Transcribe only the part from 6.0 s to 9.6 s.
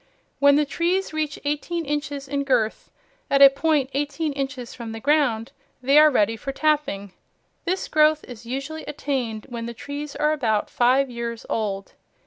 ready for tapping. This growth is usually attained